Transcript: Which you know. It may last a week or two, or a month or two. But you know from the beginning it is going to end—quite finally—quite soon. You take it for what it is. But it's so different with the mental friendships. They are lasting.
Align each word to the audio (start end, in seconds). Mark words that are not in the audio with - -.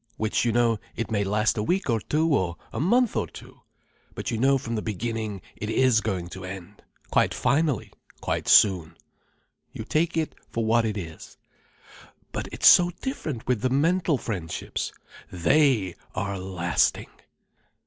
Which 0.17 0.45
you 0.45 0.51
know. 0.51 0.79
It 0.95 1.11
may 1.11 1.23
last 1.23 1.59
a 1.59 1.61
week 1.61 1.87
or 1.87 1.99
two, 1.99 2.27
or 2.33 2.55
a 2.73 2.79
month 2.79 3.15
or 3.15 3.27
two. 3.27 3.61
But 4.15 4.31
you 4.31 4.39
know 4.39 4.57
from 4.57 4.73
the 4.73 4.81
beginning 4.81 5.43
it 5.55 5.69
is 5.69 6.01
going 6.01 6.27
to 6.29 6.43
end—quite 6.43 7.35
finally—quite 7.35 8.47
soon. 8.47 8.97
You 9.71 9.83
take 9.83 10.17
it 10.17 10.33
for 10.49 10.65
what 10.65 10.85
it 10.85 10.97
is. 10.97 11.37
But 12.31 12.47
it's 12.51 12.65
so 12.67 12.89
different 13.03 13.45
with 13.45 13.61
the 13.61 13.69
mental 13.69 14.17
friendships. 14.17 14.91
They 15.31 15.93
are 16.15 16.39
lasting. 16.39 17.09